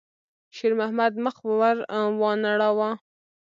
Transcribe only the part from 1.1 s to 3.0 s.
مخ ور وانه ړاوه.